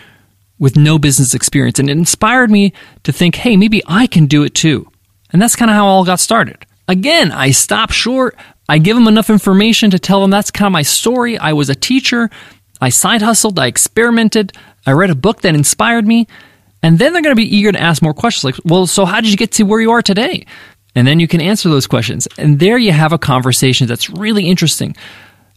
with 0.58 0.76
no 0.76 0.98
business 0.98 1.34
experience. 1.34 1.78
And 1.78 1.90
it 1.90 1.96
inspired 1.96 2.50
me 2.50 2.72
to 3.02 3.12
think, 3.12 3.36
hey, 3.36 3.56
maybe 3.56 3.82
I 3.86 4.06
can 4.06 4.26
do 4.26 4.42
it 4.44 4.54
too. 4.54 4.90
And 5.32 5.42
that's 5.42 5.56
kind 5.56 5.70
of 5.70 5.76
how 5.76 5.86
all 5.86 6.04
got 6.04 6.20
started. 6.20 6.64
Again, 6.86 7.32
I 7.32 7.50
stop 7.50 7.90
short. 7.90 8.36
I 8.68 8.78
give 8.78 8.96
them 8.96 9.08
enough 9.08 9.30
information 9.30 9.90
to 9.90 9.98
tell 9.98 10.20
them 10.20 10.30
that's 10.30 10.50
kind 10.50 10.66
of 10.66 10.72
my 10.72 10.82
story. 10.82 11.38
I 11.38 11.52
was 11.52 11.68
a 11.68 11.74
teacher. 11.74 12.30
I 12.80 12.88
side 12.88 13.22
hustled. 13.22 13.58
I 13.58 13.66
experimented. 13.66 14.52
I 14.86 14.92
read 14.92 15.10
a 15.10 15.14
book 15.14 15.42
that 15.42 15.54
inspired 15.54 16.06
me. 16.06 16.26
And 16.82 16.98
then 16.98 17.12
they're 17.12 17.22
going 17.22 17.34
to 17.34 17.40
be 17.40 17.56
eager 17.56 17.72
to 17.72 17.80
ask 17.80 18.02
more 18.02 18.12
questions 18.12 18.44
like, 18.44 18.64
well, 18.64 18.86
so 18.86 19.06
how 19.06 19.20
did 19.20 19.30
you 19.30 19.38
get 19.38 19.52
to 19.52 19.62
where 19.62 19.80
you 19.80 19.90
are 19.90 20.02
today? 20.02 20.46
And 20.94 21.06
then 21.06 21.20
you 21.20 21.28
can 21.28 21.40
answer 21.40 21.68
those 21.68 21.86
questions. 21.86 22.28
And 22.38 22.60
there 22.60 22.78
you 22.78 22.92
have 22.92 23.12
a 23.12 23.18
conversation 23.18 23.86
that's 23.86 24.08
really 24.08 24.46
interesting. 24.46 24.96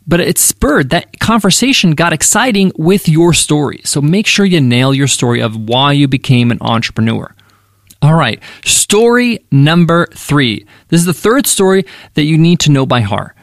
But 0.07 0.21
it 0.21 0.37
spurred 0.37 0.91
that 0.91 1.19
conversation 1.19 1.91
got 1.91 2.13
exciting 2.13 2.71
with 2.77 3.09
your 3.09 3.33
story. 3.33 3.81
So 3.83 4.01
make 4.01 4.25
sure 4.25 4.45
you 4.45 4.61
nail 4.61 4.93
your 4.93 5.07
story 5.07 5.41
of 5.41 5.55
why 5.55 5.91
you 5.91 6.07
became 6.07 6.49
an 6.49 6.59
entrepreneur. 6.61 7.33
All 8.01 8.13
right, 8.13 8.41
story 8.63 9.45
number 9.51 10.07
three. 10.13 10.65
This 10.89 11.01
is 11.01 11.05
the 11.05 11.13
third 11.13 11.47
story 11.47 11.85
that 12.13 12.23
you 12.23 12.37
need 12.37 12.59
to 12.61 12.71
know 12.71 12.85
by 12.85 13.01
heart. 13.01 13.35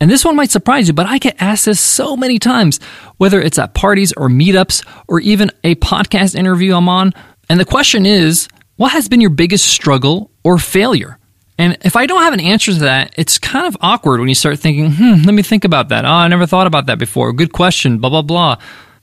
And 0.00 0.10
this 0.10 0.24
one 0.24 0.36
might 0.36 0.50
surprise 0.50 0.88
you, 0.88 0.94
but 0.94 1.06
I 1.06 1.18
get 1.18 1.40
asked 1.40 1.66
this 1.66 1.80
so 1.80 2.16
many 2.16 2.38
times, 2.38 2.80
whether 3.16 3.40
it's 3.40 3.58
at 3.58 3.74
parties 3.74 4.12
or 4.16 4.28
meetups 4.28 4.86
or 5.08 5.20
even 5.20 5.50
a 5.62 5.74
podcast 5.76 6.34
interview 6.34 6.74
I'm 6.74 6.88
on. 6.88 7.12
And 7.48 7.60
the 7.60 7.64
question 7.64 8.06
is, 8.06 8.48
what 8.76 8.92
has 8.92 9.08
been 9.08 9.20
your 9.20 9.30
biggest 9.30 9.66
struggle 9.66 10.30
or 10.42 10.58
failure? 10.58 11.17
And 11.58 11.76
if 11.82 11.96
I 11.96 12.06
don't 12.06 12.22
have 12.22 12.32
an 12.32 12.40
answer 12.40 12.72
to 12.72 12.78
that, 12.80 13.14
it's 13.16 13.36
kind 13.36 13.66
of 13.66 13.76
awkward 13.80 14.20
when 14.20 14.28
you 14.28 14.34
start 14.34 14.60
thinking, 14.60 14.92
hmm, 14.92 15.24
let 15.24 15.34
me 15.34 15.42
think 15.42 15.64
about 15.64 15.88
that. 15.88 16.04
Oh, 16.04 16.08
I 16.08 16.28
never 16.28 16.46
thought 16.46 16.68
about 16.68 16.86
that 16.86 16.98
before. 16.98 17.32
Good 17.32 17.52
question, 17.52 17.98
blah, 17.98 18.10
blah, 18.10 18.22
blah. 18.22 18.56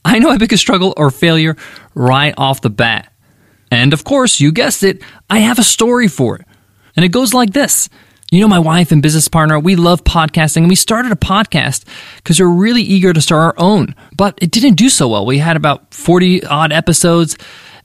I 0.04 0.18
know 0.18 0.28
my 0.28 0.38
biggest 0.38 0.62
struggle 0.62 0.94
or 0.96 1.10
failure 1.10 1.56
right 1.94 2.32
off 2.38 2.62
the 2.62 2.70
bat. 2.70 3.12
And 3.70 3.92
of 3.92 4.04
course, 4.04 4.40
you 4.40 4.52
guessed 4.52 4.82
it, 4.82 5.02
I 5.28 5.40
have 5.40 5.58
a 5.58 5.62
story 5.62 6.08
for 6.08 6.36
it. 6.36 6.46
And 6.96 7.04
it 7.04 7.10
goes 7.10 7.34
like 7.34 7.52
this. 7.52 7.90
You 8.30 8.40
know, 8.40 8.48
my 8.48 8.58
wife 8.58 8.90
and 8.90 9.02
business 9.02 9.28
partner, 9.28 9.58
we 9.58 9.76
love 9.76 10.02
podcasting, 10.02 10.58
and 10.58 10.68
we 10.68 10.74
started 10.74 11.12
a 11.12 11.16
podcast 11.16 11.84
because 12.16 12.40
we 12.40 12.46
we're 12.46 12.52
really 12.52 12.82
eager 12.82 13.12
to 13.12 13.20
start 13.20 13.54
our 13.56 13.64
own. 13.64 13.94
But 14.16 14.36
it 14.42 14.50
didn't 14.50 14.74
do 14.74 14.88
so 14.88 15.06
well. 15.08 15.26
We 15.26 15.38
had 15.38 15.56
about 15.56 15.94
40 15.94 16.44
odd 16.44 16.72
episodes, 16.72 17.36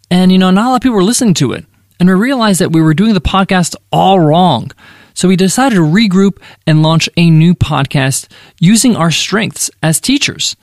and, 0.10 0.32
you 0.32 0.40
know, 0.40 0.50
not 0.50 0.66
a 0.66 0.70
lot 0.70 0.76
of 0.78 0.82
people 0.82 0.96
were 0.96 1.04
listening 1.04 1.36
to 1.36 1.52
it. 1.54 1.66
And 2.02 2.10
we 2.10 2.16
realized 2.16 2.62
that 2.62 2.72
we 2.72 2.82
were 2.82 2.96
doing 2.96 3.14
the 3.14 3.22
podcast 3.22 3.76
all 3.92 4.20
wrong. 4.20 4.72
So 5.14 5.28
we 5.28 5.36
decided 5.36 5.76
to 5.76 5.84
regroup 5.84 6.42
and 6.66 6.82
launch 6.82 7.08
a 7.16 7.30
new 7.30 7.54
podcast 7.54 8.28
using 8.60 8.96
our 8.96 9.12
strengths 9.12 9.70
as 9.84 10.02
teachers. 10.02 10.56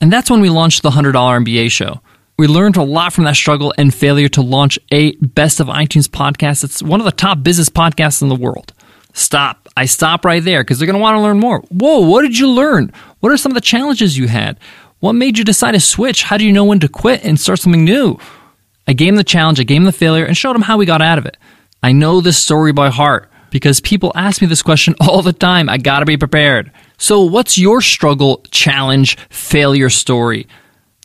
And 0.00 0.12
that's 0.12 0.28
when 0.28 0.40
we 0.40 0.50
launched 0.50 0.82
the 0.82 0.90
$100 0.90 1.12
MBA 1.12 1.70
show. 1.70 2.00
We 2.36 2.48
learned 2.48 2.78
a 2.78 2.82
lot 2.82 3.12
from 3.12 3.22
that 3.24 3.36
struggle 3.36 3.72
and 3.78 3.94
failure 3.94 4.28
to 4.30 4.42
launch 4.42 4.76
a 4.90 5.14
best 5.18 5.60
of 5.60 5.68
iTunes 5.68 6.08
podcast. 6.08 6.64
It's 6.64 6.82
one 6.82 6.98
of 6.98 7.04
the 7.04 7.12
top 7.12 7.44
business 7.44 7.68
podcasts 7.68 8.20
in 8.20 8.28
the 8.28 8.34
world. 8.34 8.72
Stop. 9.12 9.68
I 9.76 9.84
stop 9.84 10.24
right 10.24 10.42
there 10.42 10.64
because 10.64 10.80
they're 10.80 10.86
going 10.86 10.98
to 10.98 11.00
want 11.00 11.14
to 11.14 11.22
learn 11.22 11.38
more. 11.38 11.60
Whoa, 11.68 12.00
what 12.00 12.22
did 12.22 12.36
you 12.36 12.50
learn? 12.50 12.92
What 13.20 13.30
are 13.30 13.36
some 13.36 13.52
of 13.52 13.54
the 13.54 13.60
challenges 13.60 14.18
you 14.18 14.26
had? 14.26 14.58
What 14.98 15.12
made 15.12 15.38
you 15.38 15.44
decide 15.44 15.72
to 15.72 15.80
switch? 15.80 16.24
How 16.24 16.38
do 16.38 16.44
you 16.44 16.52
know 16.52 16.64
when 16.64 16.80
to 16.80 16.88
quit 16.88 17.22
and 17.22 17.38
start 17.38 17.60
something 17.60 17.84
new? 17.84 18.18
I 18.86 18.92
gave 18.92 19.08
him 19.08 19.16
the 19.16 19.24
challenge, 19.24 19.60
I 19.60 19.64
gave 19.64 19.78
him 19.78 19.84
the 19.84 19.92
failure, 19.92 20.24
and 20.24 20.36
showed 20.36 20.56
him 20.56 20.62
how 20.62 20.76
we 20.76 20.86
got 20.86 21.02
out 21.02 21.18
of 21.18 21.26
it. 21.26 21.36
I 21.82 21.92
know 21.92 22.20
this 22.20 22.38
story 22.38 22.72
by 22.72 22.90
heart 22.90 23.30
because 23.50 23.80
people 23.80 24.12
ask 24.14 24.40
me 24.40 24.48
this 24.48 24.62
question 24.62 24.94
all 25.00 25.22
the 25.22 25.32
time. 25.32 25.68
I 25.68 25.78
gotta 25.78 26.06
be 26.06 26.16
prepared. 26.16 26.72
So, 26.98 27.22
what's 27.22 27.58
your 27.58 27.80
struggle, 27.80 28.44
challenge, 28.50 29.18
failure 29.28 29.90
story? 29.90 30.46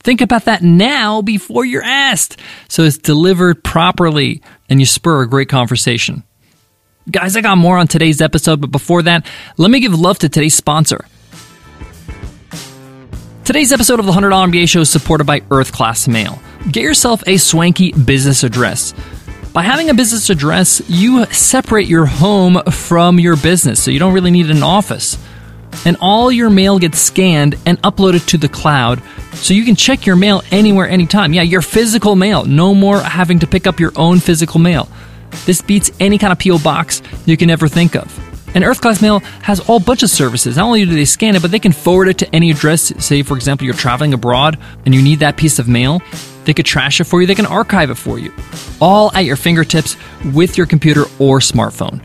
Think 0.03 0.21
about 0.21 0.45
that 0.45 0.63
now 0.63 1.21
before 1.21 1.65
you're 1.65 1.83
asked 1.83 2.39
so 2.69 2.83
it's 2.83 2.97
delivered 2.97 3.63
properly 3.63 4.41
and 4.69 4.79
you 4.79 4.85
spur 4.85 5.23
a 5.23 5.27
great 5.27 5.49
conversation. 5.49 6.23
Guys, 7.09 7.35
I 7.35 7.41
got 7.41 7.57
more 7.57 7.77
on 7.77 7.87
today's 7.87 8.21
episode, 8.21 8.61
but 8.61 8.71
before 8.71 9.01
that, 9.03 9.25
let 9.57 9.71
me 9.71 9.79
give 9.79 9.97
love 9.97 10.19
to 10.19 10.29
today's 10.29 10.55
sponsor. 10.55 11.05
Today's 13.47 13.71
episode 13.71 14.01
of 14.01 14.05
the 14.05 14.11
$100 14.11 14.51
MBA 14.51 14.67
show 14.67 14.81
is 14.81 14.89
supported 14.89 15.23
by 15.23 15.41
Earth 15.51 15.71
Class 15.71 16.05
Mail. 16.09 16.37
Get 16.69 16.83
yourself 16.83 17.23
a 17.25 17.37
swanky 17.37 17.93
business 17.93 18.43
address. 18.43 18.93
By 19.53 19.63
having 19.63 19.89
a 19.89 19.93
business 19.93 20.29
address, 20.29 20.81
you 20.89 21.25
separate 21.27 21.87
your 21.87 22.05
home 22.05 22.61
from 22.63 23.21
your 23.21 23.37
business, 23.37 23.81
so 23.81 23.89
you 23.89 23.99
don't 23.99 24.13
really 24.13 24.31
need 24.31 24.51
an 24.51 24.63
office. 24.63 25.17
And 25.85 25.95
all 26.01 26.29
your 26.29 26.49
mail 26.49 26.77
gets 26.77 26.99
scanned 26.99 27.55
and 27.65 27.81
uploaded 27.83 28.27
to 28.27 28.37
the 28.37 28.49
cloud, 28.49 29.01
so 29.35 29.53
you 29.53 29.63
can 29.63 29.77
check 29.77 30.05
your 30.05 30.17
mail 30.17 30.41
anywhere, 30.51 30.89
anytime. 30.89 31.33
Yeah, 31.33 31.43
your 31.43 31.61
physical 31.61 32.17
mail. 32.17 32.43
No 32.43 32.75
more 32.75 32.99
having 32.99 33.39
to 33.39 33.47
pick 33.47 33.65
up 33.65 33.79
your 33.79 33.93
own 33.95 34.19
physical 34.19 34.59
mail. 34.59 34.89
This 35.45 35.61
beats 35.61 35.89
any 36.01 36.17
kind 36.17 36.33
of 36.33 36.39
P.O. 36.39 36.59
box 36.59 37.01
you 37.25 37.37
can 37.37 37.49
ever 37.49 37.69
think 37.69 37.95
of. 37.95 38.26
And 38.53 38.63
EarthClass 38.63 39.01
Mail 39.01 39.19
has 39.43 39.59
all 39.59 39.79
bunch 39.79 40.03
of 40.03 40.09
services. 40.09 40.57
Not 40.57 40.65
only 40.65 40.85
do 40.85 40.95
they 40.95 41.05
scan 41.05 41.35
it, 41.35 41.41
but 41.41 41.51
they 41.51 41.59
can 41.59 41.71
forward 41.71 42.07
it 42.07 42.17
to 42.19 42.35
any 42.35 42.49
address. 42.49 42.93
Say, 43.03 43.21
for 43.21 43.35
example, 43.35 43.65
you're 43.65 43.73
traveling 43.75 44.13
abroad 44.13 44.57
and 44.85 44.95
you 44.95 45.01
need 45.01 45.19
that 45.19 45.37
piece 45.37 45.59
of 45.59 45.67
mail. 45.67 46.01
They 46.45 46.53
could 46.53 46.65
trash 46.65 47.01
it 47.01 47.03
for 47.03 47.19
you, 47.19 47.27
they 47.27 47.35
can 47.35 47.45
archive 47.45 47.89
it 47.89 47.95
for 47.95 48.17
you. 48.17 48.33
All 48.79 49.11
at 49.13 49.25
your 49.25 49.35
fingertips 49.35 49.97
with 50.33 50.57
your 50.57 50.65
computer 50.65 51.03
or 51.19 51.39
smartphone. 51.39 52.01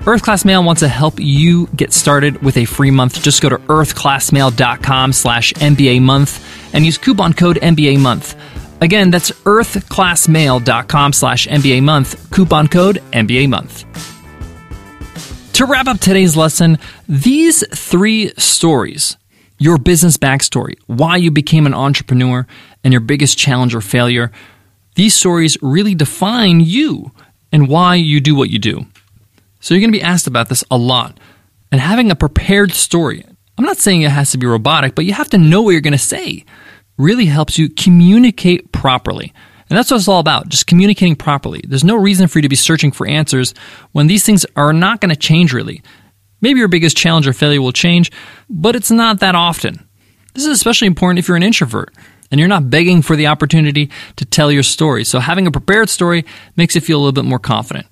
EarthClass 0.00 0.46
Mail 0.46 0.64
wants 0.64 0.80
to 0.80 0.88
help 0.88 1.20
you 1.20 1.66
get 1.76 1.92
started 1.92 2.42
with 2.42 2.56
a 2.56 2.64
free 2.64 2.90
month. 2.90 3.22
Just 3.22 3.42
go 3.42 3.50
to 3.50 3.58
earthclassmail.com 3.58 5.12
slash 5.12 5.52
MBA 5.54 6.00
month 6.00 6.72
and 6.72 6.86
use 6.86 6.96
coupon 6.96 7.34
code 7.34 7.56
MBA 7.56 8.00
month. 8.00 8.34
Again, 8.80 9.10
that's 9.10 9.30
earthclassmail.com 9.30 11.12
slash 11.12 11.46
MBA 11.48 11.82
month, 11.82 12.30
coupon 12.30 12.68
code 12.68 13.02
MBA 13.12 13.50
month. 13.50 13.84
To 15.60 15.66
wrap 15.66 15.88
up 15.88 16.00
today's 16.00 16.38
lesson, 16.38 16.78
these 17.06 17.62
three 17.78 18.32
stories 18.38 19.18
your 19.58 19.76
business 19.76 20.16
backstory, 20.16 20.78
why 20.86 21.18
you 21.18 21.30
became 21.30 21.66
an 21.66 21.74
entrepreneur, 21.74 22.46
and 22.82 22.94
your 22.94 23.02
biggest 23.02 23.36
challenge 23.36 23.74
or 23.74 23.82
failure 23.82 24.32
these 24.94 25.14
stories 25.14 25.58
really 25.60 25.94
define 25.94 26.60
you 26.60 27.10
and 27.52 27.68
why 27.68 27.96
you 27.96 28.20
do 28.20 28.34
what 28.34 28.48
you 28.48 28.58
do. 28.58 28.86
So 29.60 29.74
you're 29.74 29.82
going 29.82 29.92
to 29.92 29.98
be 29.98 30.02
asked 30.02 30.26
about 30.26 30.48
this 30.48 30.64
a 30.70 30.78
lot. 30.78 31.20
And 31.70 31.78
having 31.78 32.10
a 32.10 32.16
prepared 32.16 32.72
story, 32.72 33.22
I'm 33.58 33.66
not 33.66 33.76
saying 33.76 34.00
it 34.00 34.10
has 34.10 34.30
to 34.30 34.38
be 34.38 34.46
robotic, 34.46 34.94
but 34.94 35.04
you 35.04 35.12
have 35.12 35.28
to 35.28 35.36
know 35.36 35.60
what 35.60 35.72
you're 35.72 35.82
going 35.82 35.92
to 35.92 35.98
say, 35.98 36.46
really 36.96 37.26
helps 37.26 37.58
you 37.58 37.68
communicate 37.68 38.72
properly. 38.72 39.34
And 39.70 39.78
that's 39.78 39.90
what 39.90 39.98
it's 39.98 40.08
all 40.08 40.18
about, 40.18 40.48
just 40.48 40.66
communicating 40.66 41.14
properly. 41.14 41.62
There's 41.66 41.84
no 41.84 41.96
reason 41.96 42.26
for 42.26 42.38
you 42.38 42.42
to 42.42 42.48
be 42.48 42.56
searching 42.56 42.90
for 42.90 43.06
answers 43.06 43.54
when 43.92 44.08
these 44.08 44.24
things 44.24 44.44
are 44.56 44.72
not 44.72 45.00
going 45.00 45.10
to 45.10 45.16
change 45.16 45.52
really. 45.52 45.80
Maybe 46.40 46.58
your 46.58 46.68
biggest 46.68 46.96
challenge 46.96 47.28
or 47.28 47.32
failure 47.32 47.62
will 47.62 47.72
change, 47.72 48.10
but 48.48 48.74
it's 48.74 48.90
not 48.90 49.20
that 49.20 49.36
often. 49.36 49.86
This 50.34 50.44
is 50.44 50.50
especially 50.50 50.88
important 50.88 51.20
if 51.20 51.28
you're 51.28 51.36
an 51.36 51.42
introvert 51.42 51.94
and 52.30 52.38
you're 52.38 52.48
not 52.48 52.68
begging 52.68 53.00
for 53.02 53.14
the 53.14 53.28
opportunity 53.28 53.90
to 54.16 54.24
tell 54.24 54.50
your 54.50 54.62
story. 54.62 55.04
So 55.04 55.20
having 55.20 55.46
a 55.46 55.52
prepared 55.52 55.88
story 55.88 56.24
makes 56.56 56.74
you 56.74 56.80
feel 56.80 56.98
a 56.98 57.00
little 57.00 57.12
bit 57.12 57.24
more 57.24 57.38
confident. 57.38 57.86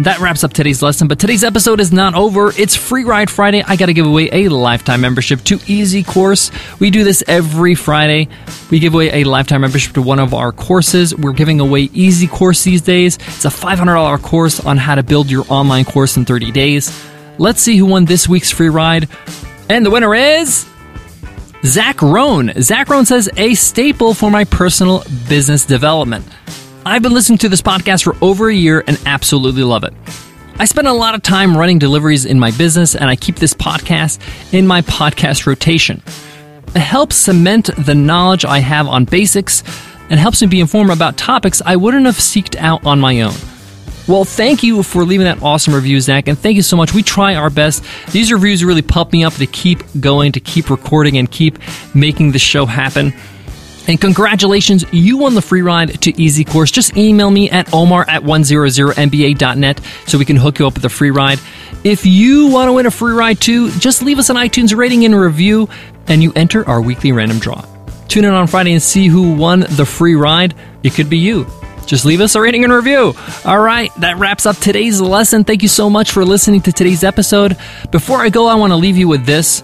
That 0.00 0.18
wraps 0.20 0.44
up 0.44 0.52
today's 0.52 0.82
lesson, 0.82 1.08
but 1.08 1.18
today's 1.18 1.42
episode 1.42 1.80
is 1.80 1.90
not 1.90 2.14
over. 2.14 2.52
It's 2.58 2.76
Free 2.76 3.04
Ride 3.04 3.30
Friday. 3.30 3.62
I 3.66 3.76
got 3.76 3.86
to 3.86 3.94
give 3.94 4.04
away 4.06 4.28
a 4.30 4.48
lifetime 4.50 5.00
membership 5.00 5.40
to 5.44 5.58
Easy 5.66 6.02
Course. 6.02 6.50
We 6.78 6.90
do 6.90 7.02
this 7.02 7.24
every 7.26 7.74
Friday. 7.74 8.28
We 8.70 8.78
give 8.78 8.92
away 8.92 9.22
a 9.22 9.24
lifetime 9.24 9.62
membership 9.62 9.94
to 9.94 10.02
one 10.02 10.18
of 10.18 10.34
our 10.34 10.52
courses. 10.52 11.16
We're 11.16 11.32
giving 11.32 11.60
away 11.60 11.88
Easy 11.94 12.26
Course 12.26 12.62
these 12.62 12.82
days. 12.82 13.16
It's 13.16 13.46
a 13.46 13.48
$500 13.48 14.20
course 14.22 14.60
on 14.60 14.76
how 14.76 14.96
to 14.96 15.02
build 15.02 15.30
your 15.30 15.46
online 15.48 15.86
course 15.86 16.18
in 16.18 16.26
30 16.26 16.52
days. 16.52 17.06
Let's 17.38 17.62
see 17.62 17.78
who 17.78 17.86
won 17.86 18.04
this 18.04 18.28
week's 18.28 18.50
free 18.50 18.68
ride. 18.68 19.08
And 19.70 19.84
the 19.84 19.90
winner 19.90 20.14
is 20.14 20.66
Zach 21.64 22.02
Rohn. 22.02 22.52
Zach 22.60 22.90
Rohn 22.90 23.06
says, 23.06 23.30
a 23.38 23.54
staple 23.54 24.12
for 24.12 24.30
my 24.30 24.44
personal 24.44 25.04
business 25.26 25.64
development. 25.64 26.26
I've 26.88 27.02
been 27.02 27.12
listening 27.12 27.38
to 27.38 27.48
this 27.48 27.62
podcast 27.62 28.04
for 28.04 28.14
over 28.24 28.48
a 28.48 28.54
year 28.54 28.84
and 28.86 28.96
absolutely 29.06 29.64
love 29.64 29.82
it. 29.82 29.92
I 30.56 30.66
spend 30.66 30.86
a 30.86 30.92
lot 30.92 31.16
of 31.16 31.22
time 31.22 31.56
running 31.56 31.80
deliveries 31.80 32.24
in 32.24 32.38
my 32.38 32.52
business, 32.52 32.94
and 32.94 33.10
I 33.10 33.16
keep 33.16 33.34
this 33.36 33.54
podcast 33.54 34.20
in 34.54 34.68
my 34.68 34.82
podcast 34.82 35.46
rotation. 35.46 36.00
It 36.68 36.78
helps 36.78 37.16
cement 37.16 37.70
the 37.76 37.96
knowledge 37.96 38.44
I 38.44 38.60
have 38.60 38.86
on 38.86 39.04
basics 39.04 39.64
and 40.10 40.20
helps 40.20 40.40
me 40.40 40.46
be 40.46 40.60
informed 40.60 40.90
about 40.90 41.16
topics 41.16 41.60
I 41.66 41.74
wouldn't 41.74 42.06
have 42.06 42.14
seeked 42.14 42.54
out 42.54 42.86
on 42.86 43.00
my 43.00 43.20
own. 43.22 43.34
Well, 44.06 44.24
thank 44.24 44.62
you 44.62 44.84
for 44.84 45.04
leaving 45.04 45.24
that 45.24 45.42
awesome 45.42 45.74
review, 45.74 46.00
Zach, 46.00 46.28
and 46.28 46.38
thank 46.38 46.54
you 46.54 46.62
so 46.62 46.76
much. 46.76 46.94
We 46.94 47.02
try 47.02 47.34
our 47.34 47.50
best. 47.50 47.84
These 48.12 48.32
reviews 48.32 48.64
really 48.64 48.82
pump 48.82 49.10
me 49.10 49.24
up 49.24 49.34
to 49.34 49.46
keep 49.48 49.82
going, 49.98 50.30
to 50.30 50.40
keep 50.40 50.70
recording, 50.70 51.18
and 51.18 51.28
keep 51.28 51.58
making 51.96 52.30
the 52.30 52.38
show 52.38 52.64
happen. 52.64 53.12
And 53.88 54.00
congratulations, 54.00 54.84
you 54.92 55.18
won 55.18 55.34
the 55.34 55.42
free 55.42 55.62
ride 55.62 56.02
to 56.02 56.20
Easy 56.20 56.44
Course. 56.44 56.70
Just 56.70 56.96
email 56.96 57.30
me 57.30 57.50
at 57.50 57.72
omar 57.72 58.04
at 58.08 58.22
100mba.net 58.22 59.80
so 60.06 60.18
we 60.18 60.24
can 60.24 60.36
hook 60.36 60.58
you 60.58 60.66
up 60.66 60.74
with 60.74 60.84
a 60.84 60.88
free 60.88 61.10
ride. 61.10 61.38
If 61.84 62.04
you 62.04 62.48
want 62.48 62.68
to 62.68 62.72
win 62.72 62.86
a 62.86 62.90
free 62.90 63.12
ride 63.12 63.40
too, 63.40 63.70
just 63.72 64.02
leave 64.02 64.18
us 64.18 64.28
an 64.28 64.36
iTunes 64.36 64.76
rating 64.76 65.04
and 65.04 65.14
review, 65.14 65.68
and 66.08 66.22
you 66.22 66.32
enter 66.34 66.66
our 66.68 66.80
weekly 66.80 67.12
random 67.12 67.38
draw. 67.38 67.64
Tune 68.08 68.24
in 68.24 68.32
on 68.32 68.46
Friday 68.46 68.72
and 68.72 68.82
see 68.82 69.06
who 69.06 69.34
won 69.34 69.60
the 69.60 69.86
free 69.86 70.14
ride. 70.14 70.54
It 70.82 70.94
could 70.94 71.08
be 71.08 71.18
you. 71.18 71.46
Just 71.86 72.04
leave 72.04 72.20
us 72.20 72.34
a 72.34 72.40
rating 72.40 72.64
and 72.64 72.72
review. 72.72 73.14
All 73.44 73.60
right, 73.60 73.94
that 74.00 74.16
wraps 74.16 74.46
up 74.46 74.56
today's 74.56 75.00
lesson. 75.00 75.44
Thank 75.44 75.62
you 75.62 75.68
so 75.68 75.88
much 75.88 76.10
for 76.10 76.24
listening 76.24 76.60
to 76.62 76.72
today's 76.72 77.04
episode. 77.04 77.56
Before 77.92 78.18
I 78.18 78.28
go, 78.28 78.48
I 78.48 78.56
want 78.56 78.72
to 78.72 78.76
leave 78.76 78.96
you 78.96 79.06
with 79.06 79.24
this. 79.24 79.62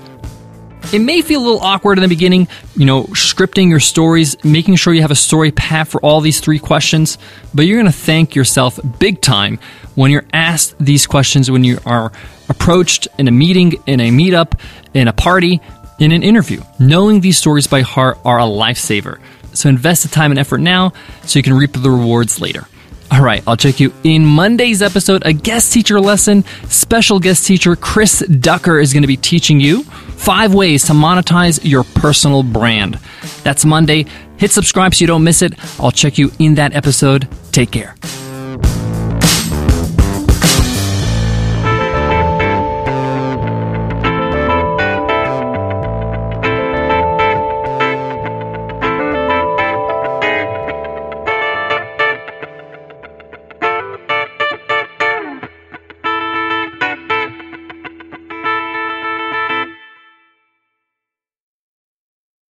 It 0.92 1.00
may 1.00 1.22
feel 1.22 1.40
a 1.40 1.44
little 1.44 1.60
awkward 1.60 1.96
in 1.96 2.02
the 2.02 2.08
beginning, 2.08 2.48
you 2.76 2.84
know, 2.84 3.04
scripting 3.04 3.70
your 3.70 3.80
stories, 3.80 4.36
making 4.44 4.76
sure 4.76 4.92
you 4.92 5.00
have 5.00 5.10
a 5.10 5.14
story 5.14 5.50
path 5.50 5.88
for 5.88 6.00
all 6.02 6.20
these 6.20 6.40
three 6.40 6.58
questions, 6.58 7.16
but 7.54 7.62
you're 7.64 7.80
going 7.80 7.90
to 7.90 7.98
thank 7.98 8.34
yourself 8.34 8.78
big 8.98 9.22
time 9.22 9.58
when 9.94 10.10
you're 10.10 10.26
asked 10.34 10.74
these 10.78 11.06
questions 11.06 11.50
when 11.50 11.64
you 11.64 11.78
are 11.86 12.12
approached 12.50 13.08
in 13.18 13.26
a 13.26 13.30
meeting, 13.30 13.72
in 13.86 14.00
a 14.00 14.10
meetup, 14.10 14.60
in 14.92 15.08
a 15.08 15.12
party, 15.14 15.62
in 15.98 16.12
an 16.12 16.22
interview. 16.22 16.60
Knowing 16.78 17.20
these 17.20 17.38
stories 17.38 17.66
by 17.66 17.80
heart 17.80 18.18
are 18.24 18.38
a 18.38 18.44
lifesaver. 18.44 19.18
So 19.54 19.70
invest 19.70 20.02
the 20.02 20.08
time 20.10 20.30
and 20.30 20.38
effort 20.38 20.58
now 20.58 20.92
so 21.24 21.38
you 21.38 21.42
can 21.42 21.54
reap 21.54 21.72
the 21.72 21.90
rewards 21.90 22.40
later. 22.40 22.66
All 23.12 23.20
right, 23.20 23.42
I'll 23.46 23.58
check 23.58 23.78
you 23.78 23.92
in 24.04 24.24
Monday's 24.24 24.80
episode, 24.80 25.22
a 25.26 25.34
guest 25.34 25.70
teacher 25.70 26.00
lesson. 26.00 26.44
Special 26.68 27.20
guest 27.20 27.46
teacher 27.46 27.76
Chris 27.76 28.20
Ducker 28.20 28.78
is 28.80 28.94
going 28.94 29.02
to 29.02 29.06
be 29.06 29.18
teaching 29.18 29.60
you 29.60 29.82
five 29.82 30.54
ways 30.54 30.86
to 30.86 30.94
monetize 30.94 31.60
your 31.62 31.84
personal 31.84 32.42
brand. 32.42 32.98
That's 33.42 33.66
Monday. 33.66 34.06
Hit 34.38 34.50
subscribe 34.50 34.94
so 34.94 35.02
you 35.02 35.08
don't 35.08 35.24
miss 35.24 35.42
it. 35.42 35.52
I'll 35.78 35.90
check 35.90 36.16
you 36.16 36.32
in 36.38 36.54
that 36.54 36.74
episode. 36.74 37.28
Take 37.52 37.70
care. 37.70 37.96